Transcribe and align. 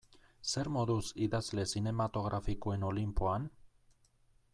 Zer 0.51 0.69
moduz 0.77 1.03
idazle 1.25 1.65
zinematografikoen 1.73 2.87
olinpoan? 2.91 3.47